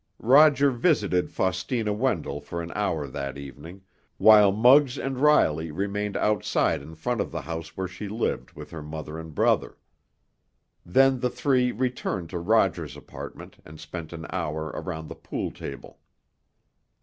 Roger 0.23 0.71
visited 0.71 1.29
Faustina 1.29 1.93
Wendell 1.93 2.41
for 2.41 2.63
an 2.63 2.71
hour 2.73 3.05
that 3.05 3.37
evening, 3.37 3.83
while 4.17 4.51
Muggs 4.51 4.97
and 4.97 5.19
Riley 5.19 5.69
remained 5.69 6.17
outside 6.17 6.81
in 6.81 6.95
front 6.95 7.21
of 7.21 7.29
the 7.31 7.41
house 7.43 7.77
where 7.77 7.87
she 7.87 8.07
lived 8.09 8.53
with 8.53 8.71
her 8.71 8.81
mother 8.81 9.19
and 9.19 9.35
brother. 9.35 9.77
Then 10.83 11.19
the 11.19 11.29
three 11.29 11.71
returned 11.71 12.31
to 12.31 12.39
Roger's 12.39 12.97
apartment 12.97 13.57
and 13.63 13.79
spent 13.79 14.11
an 14.11 14.25
hour 14.31 14.69
around 14.73 15.07
the 15.07 15.13
pool 15.13 15.51
table. 15.51 15.99